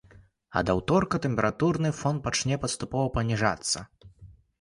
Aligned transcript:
Ад 0.59 0.69
аўторка 0.73 1.19
тэмпературны 1.25 1.91
фон 1.99 2.21
пачне 2.29 2.57
паступова 2.65 3.13
паніжацца. 3.19 3.85